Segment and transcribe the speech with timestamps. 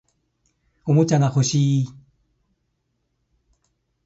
[0.83, 1.87] おもちゃが欲しい